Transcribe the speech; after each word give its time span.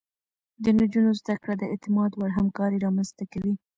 د 0.63 0.65
نجونو 0.79 1.11
زده 1.19 1.35
کړه 1.41 1.55
د 1.57 1.63
اعتماد 1.71 2.11
وړ 2.13 2.29
همکاري 2.39 2.77
رامنځته 2.85 3.23
کوي. 3.31 3.53